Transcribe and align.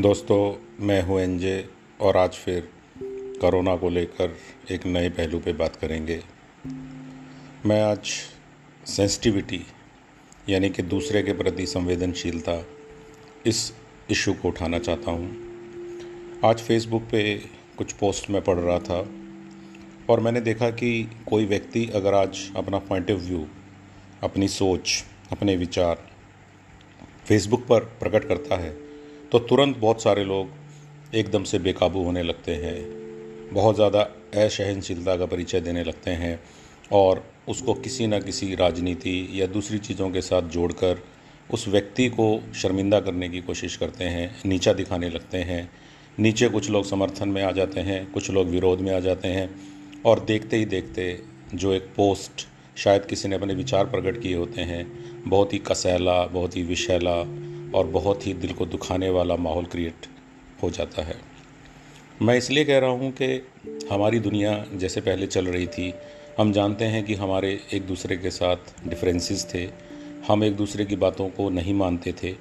दोस्तों, 0.00 0.54
मैं 0.86 1.02
हूँ 1.02 1.20
एनजे 1.20 1.68
और 2.00 2.16
आज 2.16 2.30
फिर 2.30 2.68
कोरोना 3.40 3.76
को 3.76 3.88
लेकर 3.88 4.36
एक 4.70 4.86
नए 4.86 5.08
पहलू 5.08 5.38
पे 5.38 5.52
बात 5.52 5.76
करेंगे। 5.76 6.22
मैं 7.66 7.82
आज 7.82 8.06
सेंसिटिविटी 8.86 9.60
यानी 10.48 10.70
कि 10.70 10.82
दूसरे 10.82 11.22
के 11.22 11.32
प्रति 11.32 11.66
संवेदनशीलता, 11.66 12.66
इस 13.46 13.72
इशू 14.10 14.32
को 14.32 14.48
उठाना 14.48 14.78
चाहता 14.78 15.10
हूँ। 15.10 16.40
आज 16.44 16.60
फेसबुक 16.60 17.02
पे 17.02 17.38
कुछ 17.78 17.92
पोस्ट 17.92 18.30
में 18.30 18.42
पढ़ 18.42 18.58
रहा 18.58 18.78
था 18.78 19.08
और 20.10 20.20
मैंने 20.20 20.40
देखा 20.40 20.70
कि 20.70 21.10
कोई 21.28 21.46
व्यक्ति 21.46 21.90
अगर 21.94 22.14
आज 22.14 22.50
अपना 22.56 22.78
पॉइंट 22.78 23.10
ऑफ़ 23.10 23.20
व्यू 23.20 23.46
अपनी 24.22 24.48
सोच, 24.48 25.04
अपने 25.32 25.56
विचार 25.56 26.08
फेसबुक 27.24 27.66
पर 27.66 27.80
प्रकट 27.80 28.28
करता 28.28 28.56
है 28.56 28.89
तो 29.32 29.38
तुरंत 29.38 29.76
बहुत 29.76 30.02
सारे 30.02 30.24
लोग 30.24 31.14
एकदम 31.14 31.44
से 31.44 31.58
बेकाबू 31.58 32.02
होने 32.02 32.22
लगते 32.22 32.52
हैं। 32.52 32.78
बहुत 33.52 33.74
ज़्यादा 33.74 34.00
असहनशीलता 34.36 35.16
का 35.16 35.26
परिचय 35.26 35.60
देने 35.60 35.84
लगते 35.84 36.10
हैं 36.10 36.40
और 36.92 37.22
उसको 37.48 37.74
किसी 37.74 38.06
न 38.06 38.18
किसी 38.20 38.54
राजनीति 38.54 39.28
या 39.32 39.46
दूसरी 39.46 39.78
चीज़ों 39.78 40.10
के 40.10 40.20
साथ 40.20 40.48
जोड़कर 40.48 41.02
उस 41.50 41.66
व्यक्ति 41.68 42.08
को 42.08 42.26
शर्मिंदा 42.54 43.00
करने 43.00 43.28
की 43.28 43.40
कोशिश 43.40 43.76
करते 43.76 44.04
हैं, 44.04 44.40
नीचा 44.46 44.72
दिखाने 44.72 45.10
लगते 45.10 45.38
हैं। 45.38 45.70
नीचे 46.18 46.48
कुछ 46.48 46.70
लोग 46.70 46.84
समर्थन 46.84 47.28
में 47.28 47.42
आ 47.42 47.50
जाते 47.50 47.80
हैं, 47.80 48.10
कुछ 48.12 48.30
लोग 48.30 48.48
विरोध 48.48 48.80
में 48.80 48.92
आ 48.94 48.98
जाते 49.00 49.28
हैं 49.28 49.48
और 50.04 50.20
देखते 50.20 50.56
ही 50.56 50.64
देखते 50.64 51.22
जो 51.54 51.72
एक 51.72 51.92
पोस्ट 51.96 52.46
शायद 52.78 53.04
किसी 53.04 53.28
ने 53.28 53.36
अपने 53.36 53.54
विचार 53.54 53.84
प्रकट 53.84 54.20
किए 54.22 54.34
होते 54.34 54.60
हैं, 54.60 54.86
बहुत 55.28 55.52
ही 55.52 55.58
कसैला, 55.58 56.24
बहुत 56.26 56.56
ही 56.56 56.62
विशैला 56.62 57.22
और 57.74 57.86
बहुत 57.86 58.26
ही 58.26 58.34
दिल 58.34 58.52
को 58.52 58.66
दुखाने 58.66 59.10
वाला 59.10 59.36
माहौल 59.36 59.64
क्रिएट 59.64 60.06
हो 60.62 60.70
जाता 60.70 61.02
है। 61.02 61.16
मैं 62.22 62.36
इसलिए 62.36 62.64
कह 62.64 62.78
रहा 62.78 62.90
हूँ 62.90 63.10
कि 63.10 63.46
हमारी 63.92 64.18
दुनिया 64.18 64.66
जैसे 64.74 65.00
पहले 65.00 65.26
चल 65.26 65.46
रही 65.46 65.66
थी, 65.66 65.94
हम 66.38 66.52
जानते 66.52 66.84
हैं 66.84 67.04
कि 67.04 67.14
हमारे 67.14 67.60
एक 67.72 67.86
दूसरे 67.86 68.16
के 68.16 68.30
साथ 68.30 68.56
डिफरेंसेस 68.88 69.46
थे, 69.54 69.68
हम 70.28 70.44
एक 70.44 70.56
दूसरे 70.56 70.84
की 70.84 70.96
बातों 70.96 71.28
को 71.28 71.50
नहीं 71.50 71.74
मानते 71.74 72.12
थे, 72.12 72.34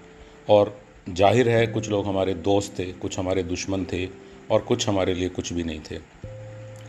और 0.50 0.82
ज़ाहिर 1.10 1.50
है 1.50 1.68
कुछ 1.68 1.90
लोग 1.90 2.06
हमारे 2.06 2.34
दोस्त 2.34 2.80
थे, 2.80 2.86
कुछ 2.86 3.20
हमारे 3.20 3.44
दुश्मन 3.44 3.86
थे, 3.86 4.06
और 4.52 4.60
कुछ 4.60 4.88
हमारे 4.90 5.14
लिए 5.14 5.30
कुछ 5.30 5.54
भी 5.54 5.64
नहीं 5.64 5.80
थे। 5.92 6.00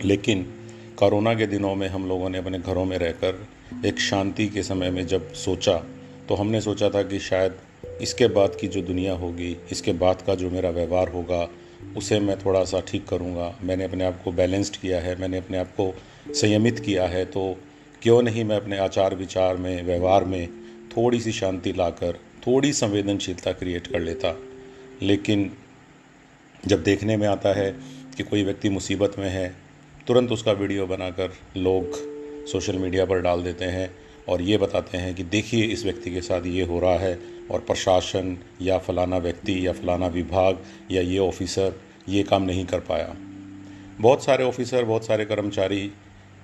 लेकिन 0.05 0.43
कोरोना 0.99 1.35
के 1.35 1.47
दिनों 1.47 1.75
में 1.75 1.89
हम 1.89 2.09
लोगों 2.09 2.31
ने 2.31 2.39
अपने 2.39 2.59
घरों 2.59 2.85
में 2.85 2.99
रहकर 2.99 3.47
एक 3.87 4.01
शांति 4.01 4.49
के 4.49 4.63
समय 4.63 4.91
में 4.91 5.07
जब 5.07 5.33
सोचा 5.33 5.77
तो 6.29 6.35
हमने 6.35 6.61
सोचा 6.61 6.91
था 6.91 7.03
कि 7.03 7.19
शायद 7.19 7.55
इसके 8.01 8.27
बाद 8.29 8.57
की 8.61 8.69
जो 8.69 8.83
दुनिया 8.83 9.13
होगी, 9.15 9.57
इसके 9.73 9.93
बाद 9.95 10.23
का 10.23 10.35
जो 10.35 10.51
मेरा 10.51 10.71
व्यवहार 10.71 11.09
होगा, 11.09 11.49
उसे 11.97 12.19
मैं 12.21 12.39
थोड़ा 12.39 12.65
सा 12.65 12.81
ठीक 12.81 13.07
करूँगा। 13.09 13.55
मैंने 13.63 13.85
अपने 13.85 14.05
आप 14.05 14.21
को 14.25 14.33
बैलेंस्ड 14.33 14.77
किया 14.77 15.01
है, 15.01 15.19
मैंने 15.21 15.39
अपने 15.39 15.59
आप 15.59 15.75
को 15.77 15.93
संयमित 16.35 16.81
किया 16.81 17.07
है 17.07 17.25
तो 17.27 17.57
क्यों 18.03 18.21
नहीं 18.23 18.45
मैं 18.45 18.57
अपने 18.57 18.79
आचार 18.79 19.15
विचार 19.15 19.57
में, 19.57 19.83
व्यवहार 19.83 20.25
में 20.25 20.49
थोड़ी 20.97 21.21
सी 21.21 21.33
शांति 21.33 21.73
लाकर, 21.73 22.19
थोड़ी 22.47 22.73
संवेदनशीलता 22.73 23.53
क्रिएट 23.53 23.87
कर 23.87 24.01
लेता। 24.01 24.37
लेकिन 25.03 25.51
जब 26.65 26.83
देखने 26.83 27.17
में 27.17 27.27
आता 27.29 27.53
है 27.55 27.71
कि 28.17 28.23
कोई 28.23 28.45
व्यक्ति 28.45 28.69
मुसीबत 28.69 29.19
में 29.19 29.29
है, 29.29 29.49
तुरंत 30.07 30.33
उसका 30.33 30.53
वीडियो 30.53 30.87
बनाकर 30.87 31.33
लोग 31.57 31.99
सोशल 32.47 32.79
मीडिया 32.79 33.05
पर 33.05 33.21
डाल 33.21 33.43
देते 33.43 33.65
हैं 33.65 33.91
और 34.29 34.43
ये 34.43 34.59
बताते 34.59 34.99
हैं 34.99 35.15
कि 35.15 35.23
देखिए 35.25 35.65
इस 35.65 35.85
व्यक्ति 35.85 36.11
के 36.11 36.21
साथ 36.21 36.47
ये 36.47 36.65
हो 36.65 36.81
रहा 36.81 36.99
है 36.99 37.19
और 37.51 37.61
प्रशासन 37.61 38.39
या 38.63 38.79
फलाना 38.79 39.19
व्यक्ति 39.19 39.67
या 39.67 39.73
फलाना 39.73 40.07
विभाग 40.07 40.59
या 40.91 41.03
ये 41.03 41.19
ऑफिसर 41.19 41.81
ये 42.09 42.23
काम 42.23 42.43
नहीं 42.43 42.67
कर 42.67 42.81
पाया। 42.81 43.17
बहुत 44.01 44.25
सारे 44.25 44.45
ऑफिसर, 44.45 44.85
बहुत 44.85 45.07
सारे 45.07 45.25
कर्मचारी 45.25 45.93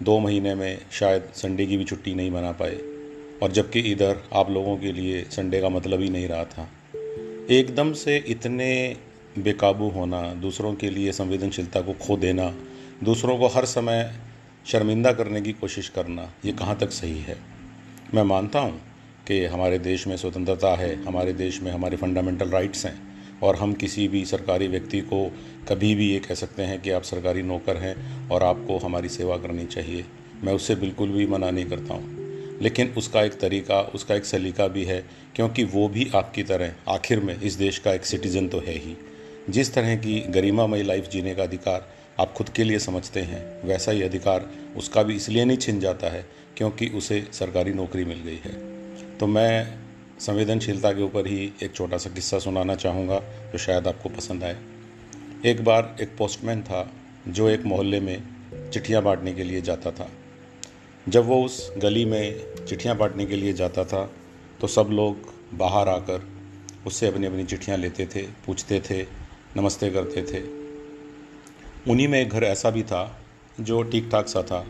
दो 0.03 0.19
महीने 0.19 0.55
में 0.55 0.79
शायद 0.93 1.23
संडे 1.23 1.67
की 1.67 1.77
भी 1.77 1.85
छुट्टी 1.85 2.15
नहीं 2.15 2.31
मना 2.31 2.53
पाए। 2.53 2.79
और 3.43 3.53
जबकि 3.53 3.81
इधर 3.81 4.23
आप 4.33 4.51
लोगों 4.51 4.77
के 4.77 4.93
लिए 4.93 5.23
संडे 5.23 5.61
का 5.61 5.69
मतलब 5.69 6.01
ही 6.01 6.09
नहीं 6.09 6.29
रहा 6.29 6.45
था। 6.45 6.69
एकदम 7.51 7.93
से 7.93 8.17
इतने 8.17 8.97
बेकाबू 9.39 9.89
होना, 9.89 10.35
दूसरों 10.35 10.75
के 10.75 10.91
लिए 10.91 11.13
संवेदनशीलता 11.13 11.81
को 11.81 11.93
खो 11.93 12.17
देना, 12.17 12.55
दूसरों 13.05 13.39
को 13.39 13.47
हर 13.47 13.65
समय 13.65 14.13
शर्मिंदा 14.67 15.13
करने 15.13 15.41
की 15.41 15.53
कोशिश 15.53 15.89
करना, 15.89 16.33
ये 16.45 16.53
कहाँ 16.53 16.77
तक 16.77 16.91
सही 16.91 17.19
है? 17.19 17.37
मैं 18.15 18.23
मानता 18.23 18.59
हूँ 18.59 18.81
कि 19.27 19.45
हमारे 19.45 19.79
देश 19.79 20.07
में 20.07 20.17
स्वतंत्रता 20.17 20.75
है, 20.77 21.05
हमारे 21.05 21.33
देश 21.33 21.63
में 21.63 21.73
हमारे 21.73 21.97
फंडामेंटल 21.97 22.49
राइट्स 22.49 22.87
हैं, 22.87 23.03
और 23.43 23.57
हम 23.57 23.73
किसी 23.73 24.09
भी 24.09 24.25
सरकारी 24.25 24.69
व्यक्ति 24.69 25.01
को 25.01 25.37
कभी 25.69 25.95
भी 25.95 26.13
ये 26.13 26.19
कह 26.19 26.35
सकते 26.35 26.63
हैं 26.63 26.83
कि 26.83 26.91
आप 26.91 27.03
सरकारी 27.03 27.43
नौकर 27.43 27.77
हैं 27.77 28.29
और 28.29 28.43
आपको 28.43 28.79
हमारी 28.79 29.09
सेवा 29.09 29.37
करनी 29.37 29.67
चाहिए। 29.67 30.05
मैं 30.45 30.53
उससे 30.53 30.75
बिल्कुल 30.75 31.09
भी 31.09 31.27
मना 31.27 31.51
नहीं 31.51 31.65
करता 31.65 31.95
हूँ। 31.95 32.27
लेकिन 32.63 32.95
उसका 32.99 33.23
एक 33.23 33.33
तरीका, 33.33 33.81
उसका 33.81 34.15
एक 34.15 34.25
सलीका 34.25 34.69
भी 34.69 34.85
है, 34.85 35.05
क्योंकि 35.35 35.65
वो 35.65 35.89
भी 35.89 36.11
आपकी 36.15 36.43
तरह, 36.43 36.73
आखिर 36.89 37.21
में 37.21 37.41
इस 37.41 37.55
देश 37.55 37.79
का 37.79 37.93
एक 37.93 38.07
सिटीज़न 38.07 38.49
तो 38.49 38.59
है 38.59 38.73
ही। 38.73 38.97
जिस 39.51 39.75
तरह 39.75 39.97
की 39.97 40.21
गरिमामय 40.21 40.83
लाइफ 40.83 41.09
जीने 41.11 41.35
का 41.35 41.43
अधिकार 41.43 41.89
आप 42.21 42.33
खुद 42.33 42.49
के 42.49 42.65
लिए 42.65 42.79
समझते 42.79 43.21
हैं, 43.21 43.69
वैसा 43.69 43.93
ही 43.93 44.03
अधिकार 44.03 44.51
उसका 44.77 45.03
भी 45.03 45.17
इसलिए 45.17 45.45
नहीं 45.45 45.59
छिन 45.59 45.81
जाता 45.81 46.07
है 46.07 46.27
क्योंकि 46.57 46.87
उसे 46.87 47.29
सरकारी 47.33 47.73
नौकरी 47.73 48.05
मिल 48.05 48.19
गई 48.19 48.41
है। 48.45 48.76
तो 49.21 49.27
मैं 49.27 49.79
संवेदनशीलता 50.21 50.91
के 50.93 51.03
ऊपर 51.03 51.27
ही 51.27 51.53
एक 51.63 51.75
छोटा 51.75 51.97
सा 51.97 52.11
किस्सा 52.11 52.39
सुनाना 52.39 52.75
चाहूँगा 52.75 53.19
जो 53.53 53.59
शायद 53.59 53.87
आपको 53.89 54.09
पसंद 54.09 54.45
आए। 54.45 54.57
एक 55.45 55.63
बार 55.65 55.97
एक 56.01 56.17
पोस्टमैन 56.19 56.63
था 56.63 56.91
जो 57.29 57.49
एक 57.49 57.65
मोहल्ले 57.65 58.01
में 58.01 58.71
चिट्ठियाँ 58.73 59.03
बांटने 59.03 59.33
के 59.33 59.45
लिए 59.45 59.61
जाता 59.61 59.91
था। 59.91 60.09
जब 61.07 61.27
वो 61.27 61.43
उस 61.45 61.73
गली 61.79 62.05
में 62.05 62.65
चिट्ठियाँ 62.67 62.97
बांटने 62.97 63.27
के 63.27 63.37
लिए 63.37 63.53
जाता 63.53 63.85
था 63.85 64.05
तो 64.61 64.67
सब 64.67 64.89
लोग 64.91 65.33
बाहर 65.55 65.89
आकर 65.89 66.29
उससे 66.87 67.07
अपनी 67.07 67.27
अपनी 67.27 67.45
चिट्ठियाँ 67.45 67.79
लेते 67.79 68.07
थे, 68.07 68.23
पूछते 68.47 68.81
थे, 68.91 69.03
नमस्ते 69.57 69.91
करते 69.91 70.23
थे। 70.23 70.43
उन्हीं 71.91 72.09
में 72.09 72.21
एक 72.21 72.29
घर 72.29 72.45
ऐसा 72.45 72.71
भी 72.71 72.83
था 72.83 73.03
जो 73.61 73.83
ठीक 73.83 74.09
ठाक 74.13 74.29
सा 74.29 74.43
था 74.43 74.65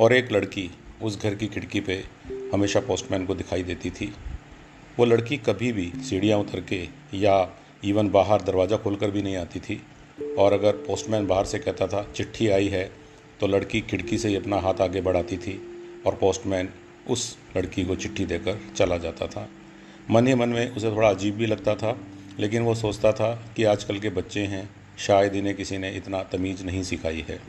और 0.00 0.12
एक 0.12 0.32
लड़की 0.32 0.70
उस 1.02 1.20
घर 1.22 1.34
की 1.34 1.46
खिड़की 1.46 1.80
पे 1.80 2.02
हमेशा 2.52 2.80
पोस्टमैन 2.80 3.26
को 3.26 3.34
दिखाई 3.34 3.62
देती 3.62 3.90
थी। 3.90 4.12
वो 4.98 5.04
लड़की 5.04 5.36
कभी 5.36 5.72
भी 5.72 5.92
सीढ़ियाँ 6.08 6.38
उतर 6.38 6.60
के 6.60 6.82
या 7.14 7.36
इवन 7.84 8.10
बाहर 8.10 8.42
दरवाज़ा 8.42 8.76
खोलकर 8.76 9.10
भी 9.10 9.22
नहीं 9.22 9.36
आती 9.36 9.60
थी। 9.60 9.82
और 10.38 10.52
अगर 10.52 10.72
पोस्टमैन 10.86 11.26
बाहर 11.26 11.44
से 11.44 11.58
कहता 11.58 11.86
था, 11.86 12.02
चिट्ठी 12.16 12.48
आई 12.48 12.68
है 12.68 12.90
तो 13.40 13.46
लड़की 13.46 13.80
खिड़की 13.80 14.18
से 14.18 14.28
ही 14.28 14.36
अपना 14.36 14.56
हाथ 14.56 14.80
आगे 14.80 15.00
बढ़ाती 15.00 15.36
थी 15.36 15.60
और 16.06 16.14
पोस्टमैन 16.14 16.68
उस 17.08 17.36
लड़की 17.56 17.84
को 17.84 17.94
चिट्ठी 17.94 18.24
देकर 18.24 18.60
चला 18.76 18.98
जाता 18.98 19.26
था। 19.26 19.48
मन 20.10 20.26
ही 20.26 20.34
मन 20.34 20.48
में 20.48 20.70
उसे 20.70 20.90
थोड़ा 20.90 21.08
अजीब 21.08 21.34
भी 21.34 21.46
लगता 21.46 21.74
था, 21.74 21.96
लेकिन 22.40 22.62
वो 22.62 22.74
सोचता 22.74 23.12
था 23.12 23.32
कि 23.56 23.64
आजकल 23.64 23.98
के 23.98 24.08
बच्चे 24.08 24.40
हैं, 24.40 24.68
शायद 24.98 25.34
इन्हें 25.34 25.54
किसी 25.56 25.78
ने 25.78 25.90
इतना 25.90 26.22
तमीज़ 26.22 26.64
नहीं 26.64 26.82
सिखाई 26.82 27.24
है। 27.28 27.40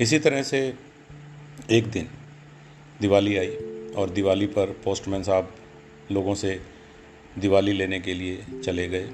इसी 0.00 0.18
तरह 0.18 0.42
से 0.42 0.74
एक 1.70 1.86
दिन 1.86 2.08
दिवाली 3.00 3.36
आई। 3.36 3.56
और 3.96 4.10
दिवाली 4.10 4.46
पर 4.46 4.66
पोस्टमैन 4.84 5.22
साहब 5.22 5.54
लोगों 6.12 6.34
से 6.34 6.60
दिवाली 7.38 7.72
लेने 7.72 8.00
के 8.00 8.14
लिए 8.14 8.60
चले 8.64 8.88
गए 8.88 9.10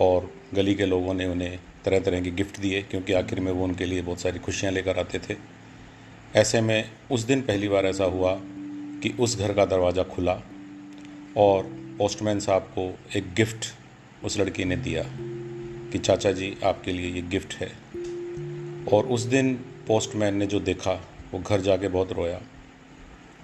और 0.00 0.30
गली 0.54 0.74
के 0.74 0.86
लोगों 0.86 1.14
ने 1.14 1.26
उन्हें 1.26 1.58
तरह 1.84 2.00
तरह 2.00 2.20
के 2.20 2.30
गिफ्ट 2.30 2.60
दिए, 2.60 2.82
क्योंकि 2.82 3.12
आखिर 3.12 3.40
में 3.40 3.52
वो 3.52 3.64
उनके 3.64 3.84
लिए 3.84 4.02
बहुत 4.02 4.20
सारी 4.20 4.38
खुशियाँ 4.38 4.72
लेकर 4.72 4.98
आते 4.98 5.18
थे। 5.18 5.36
ऐसे 6.34 6.60
में 6.60 6.90
उस 7.10 7.20
दिन 7.20 7.40
पहली 7.40 7.68
बार 7.68 7.86
ऐसा 7.86 8.04
हुआ 8.04 8.40
कि 9.02 9.14
उस 9.20 9.38
घर 9.38 9.52
का 9.54 9.64
दरवाज़ा 9.64 10.02
खुला 10.02 10.42
और 11.36 11.62
पोस्टमैन 11.98 12.40
साहब 12.40 12.62
को 12.62 12.98
एक 13.16 13.34
गिफ्ट 13.34 13.66
उस 14.24 14.38
लड़की 14.38 14.64
ने 14.64 14.76
दिया 14.76 15.02
कि, 15.92 15.98
चाचा 15.98 16.32
जी, 16.32 16.56
आपके 16.64 16.92
लिए 16.92 17.10
ये 17.10 17.22
गिफ्ट 17.22 17.54
है। 17.54 17.72
और 18.92 19.06
उस 19.06 19.22
दिन 19.22 19.54
पोस्टमैन 19.86 20.34
ने 20.34 20.46
जो 20.46 20.60
देखा, 20.60 20.92
वो 21.32 21.40
घर 21.40 21.60
जाके 21.60 21.88
बहुत 21.88 22.12
रोया। 22.12 22.40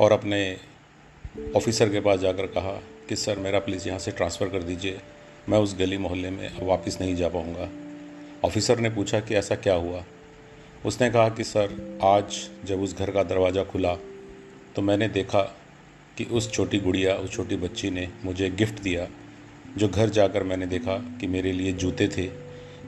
और 0.02 0.12
अपने 0.12 0.56
ऑफिसर 1.56 1.88
के 1.88 2.00
पास 2.00 2.20
जाकर 2.20 2.46
कहा 2.46 2.82
कि, 3.08 3.16
सर, 3.16 3.38
मेरा 3.38 3.58
प्लीज़ 3.58 3.88
यहाँ 3.88 3.98
से 3.98 4.10
ट्रांसफ़र 4.10 4.48
कर 4.48 4.62
दीजिए। 4.62 5.00
मैं 5.48 5.58
उस 5.58 5.78
गली 5.78 5.98
मोहल्ले 5.98 6.30
में 6.30 6.48
अब 6.48 6.62
वापस 6.62 6.98
नहीं 7.00 7.16
जा 7.16 7.28
पाऊँगा। 7.28 7.68
ऑफिसर 8.44 8.78
ने 8.78 8.90
पूछा 8.90 9.20
कि 9.20 9.34
ऐसा 9.34 9.54
क्या 9.54 9.74
हुआ? 9.74 10.04
उसने 10.86 11.10
कहा 11.10 11.28
कि, 11.28 11.44
सर, 11.44 11.98
आज 12.02 12.50
जब 12.64 12.80
उस 12.80 12.98
घर 12.98 13.10
का 13.10 13.22
दरवाज़ा 13.22 13.64
खुला 13.64 13.96
तो 14.76 14.82
मैंने 14.82 15.08
देखा 15.08 15.40
कि 16.18 16.24
उस 16.24 16.52
छोटी 16.52 16.78
गुड़िया, 16.78 17.14
उस 17.14 17.32
छोटी 17.32 17.56
बच्ची 17.56 17.90
ने 17.90 18.08
मुझे 18.24 18.50
गिफ्ट 18.50 18.82
दिया, 18.82 19.08
जो 19.76 19.88
घर 19.88 20.08
जाकर 20.08 20.42
मैंने 20.42 20.66
देखा 20.66 20.98
कि 21.20 21.26
मेरे 21.26 21.52
लिए 21.52 21.72
जूते 21.72 22.08
थे, 22.08 22.26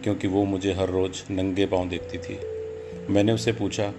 क्योंकि 0.02 0.28
वो 0.28 0.44
मुझे 0.44 0.72
हर 0.72 0.88
रोज़ 0.88 1.32
नंगे 1.32 1.66
पाँव 1.66 1.88
देखती 1.88 2.18
थी। 2.18 2.38
मैंने 3.12 3.32
उससे 3.32 3.52
पूछा 3.52 3.92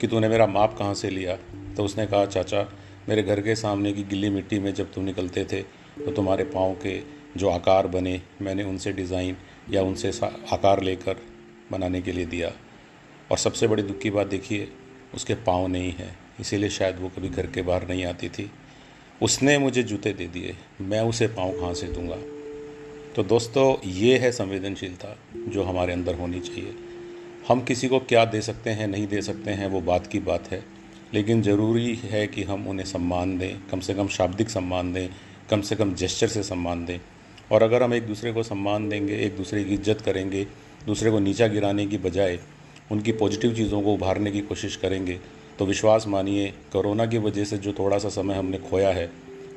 कि, 0.00 0.06
तूने 0.06 0.28
मेरा 0.28 0.46
माप 0.46 0.78
कहाँ 0.78 0.94
से 0.94 1.10
लिया? 1.10 1.38
तो 1.76 1.84
उसने 1.84 2.06
कहा, 2.06 2.24
चाचा, 2.26 2.68
मेरे 3.08 3.22
घर 3.22 3.40
के 3.40 3.54
सामने 3.56 3.92
की 3.92 4.02
गिल्ली 4.04 4.30
मिट्टी 4.30 4.58
में 4.58 4.72
जब 4.74 4.92
तुम 4.92 5.04
निकलते 5.04 5.44
थे 5.44 5.62
तो 5.94 6.10
तुम्हारे 6.12 6.44
पाँव 6.46 6.74
के 6.76 7.00
जो 7.36 7.48
आकार 7.48 7.86
बने, 7.86 8.20
मैंने 8.42 8.62
उनसे 8.62 8.92
डिज़ाइन 8.92 9.36
या 9.70 9.82
उनसे 9.82 10.10
आकार 10.52 10.82
लेकर 10.82 11.16
बनाने 11.70 12.00
के 12.02 12.12
लिए 12.12 12.26
दिया। 12.26 12.52
और 13.30 13.38
सबसे 13.38 13.66
बड़ी 13.66 13.82
दुख 13.82 13.98
की 13.98 14.10
बात 14.10 14.26
देखिए, 14.26 14.68
उसके 15.14 15.34
पाँव 15.34 15.66
नहीं 15.66 15.92
है। 15.92 16.10
इसीलिए 16.40 16.70
शायद 16.70 16.98
वो 16.98 17.08
कभी 17.08 17.28
घर 17.28 17.46
के 17.46 17.62
बाहर 17.62 17.88
नहीं 17.88 18.04
आती 18.04 18.28
थी। 18.28 18.50
उसने 19.22 19.56
मुझे 19.58 19.82
जूते 19.82 20.12
दे 20.12 20.26
दिए, 20.26 20.54
मैं 20.80 21.00
उसे 21.00 21.26
पाँव 21.28 21.52
कहाँ 21.52 21.74
से 21.74 21.86
दूँगा? 21.86 22.16
तो 23.16 23.22
दोस्तों, 23.22 23.74
ये 23.86 24.18
है 24.18 24.32
संवेदनशीलता 24.32 25.16
जो 25.48 25.62
हमारे 25.62 25.92
अंदर 25.92 26.14
होनी 26.14 26.40
चाहिए। 26.40 26.74
हम 27.48 27.60
किसी 27.60 27.88
को 27.88 27.98
क्या 28.00 28.24
दे 28.24 28.40
सकते 28.40 28.70
हैं, 28.70 28.86
नहीं 28.86 29.06
दे 29.06 29.22
सकते 29.22 29.50
हैं, 29.50 29.66
वो 29.66 29.80
बात 29.80 30.06
की 30.06 30.18
बात 30.20 30.50
है। 30.50 30.64
लेकिन 31.14 31.42
ज़रूरी 31.42 31.94
है 32.04 32.26
कि 32.26 32.42
हम 32.42 32.66
उन्हें 32.68 32.86
सम्मान 32.86 33.36
दें, 33.38 33.56
कम 33.70 33.80
से 33.80 33.94
कम 33.94 34.08
शाब्दिक 34.08 34.50
सम्मान 34.50 34.92
दें, 34.92 35.08
कम 35.50 35.60
से 35.60 35.76
कम 35.76 35.94
जेस्चर 35.94 36.28
से 36.28 36.42
सम्मान 36.42 36.84
दें। 36.86 36.98
और 37.52 37.62
अगर 37.62 37.82
हम 37.82 37.94
एक 37.94 38.06
दूसरे 38.06 38.32
को 38.32 38.42
सम्मान 38.42 38.88
देंगे, 38.88 39.16
एक 39.16 39.36
दूसरे 39.36 39.64
की 39.64 39.74
इज़्ज़त 39.74 40.00
करेंगे, 40.00 40.46
दूसरे 40.86 41.10
को 41.10 41.18
नीचा 41.18 41.46
गिराने 41.46 41.86
की 41.86 41.98
बजाय 41.98 42.38
उनकी 42.92 43.12
पॉजिटिव 43.12 43.54
चीज़ों 43.54 43.80
को 43.82 43.94
उभारने 43.94 44.30
की 44.30 44.40
कोशिश 44.40 44.76
करेंगे 44.76 45.18
तो 45.58 45.66
विश्वास 45.66 46.06
मानिए, 46.06 46.48
कोरोना 46.72 47.06
की 47.06 47.18
वजह 47.18 47.44
से 47.44 47.58
जो 47.58 47.72
थोड़ा 47.72 47.98
सा 47.98 48.08
समय 48.08 48.34
हमने 48.34 48.58
खोया 48.60 48.90
है, 48.90 49.10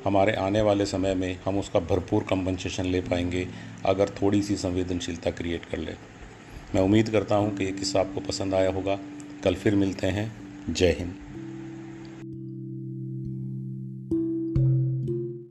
हमारे 0.04 0.32
आने 0.32 0.60
वाले 0.60 0.86
समय 0.86 1.14
में 1.14 1.38
हम 1.44 1.58
उसका 1.58 1.80
भरपूर 1.80 2.22
कंपनसेशन 2.22 2.86
ले 2.86 3.00
पाएँगे, 3.00 3.46
अगर 3.86 4.08
थोड़ी 4.22 4.42
सी 4.42 4.56
संवेदनशीलता 4.56 5.30
क्रिएट 5.30 5.64
कर 5.64 5.78
ले। 5.78 5.94
मैं 6.74 6.82
उम्मीद 6.82 7.10
करता 7.10 7.36
हूँ 7.36 7.56
कि 7.56 7.64
ये 7.64 7.72
किस्सा 7.72 8.00
आपको 8.00 8.20
पसंद 8.20 8.54
आया 8.54 8.70
होगा। 8.70 8.98
कल 9.44 9.54
फिर 9.54 9.74
मिलते 9.74 10.06
हैं। 10.06 10.32
जय 10.70 10.96
हिंद। 10.98 11.25